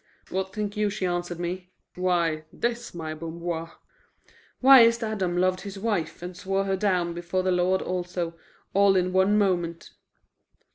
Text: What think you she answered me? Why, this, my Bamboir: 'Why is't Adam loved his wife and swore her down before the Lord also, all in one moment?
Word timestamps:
What 0.29 0.51
think 0.51 0.75
you 0.75 0.89
she 0.89 1.05
answered 1.05 1.39
me? 1.39 1.69
Why, 1.93 2.45
this, 2.51 2.95
my 2.95 3.13
Bamboir: 3.13 3.73
'Why 4.59 4.79
is't 4.79 5.03
Adam 5.03 5.37
loved 5.37 5.61
his 5.61 5.77
wife 5.77 6.23
and 6.23 6.35
swore 6.35 6.63
her 6.65 6.75
down 6.75 7.13
before 7.13 7.43
the 7.43 7.51
Lord 7.51 7.83
also, 7.83 8.33
all 8.73 8.95
in 8.95 9.13
one 9.13 9.37
moment? 9.37 9.91